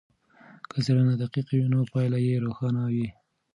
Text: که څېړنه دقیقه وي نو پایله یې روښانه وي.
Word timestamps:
که 0.69 0.77
څېړنه 0.85 1.13
دقیقه 1.21 1.53
وي 1.57 1.67
نو 1.73 1.79
پایله 1.91 2.19
یې 2.27 2.43
روښانه 2.45 2.83
وي. 2.93 3.07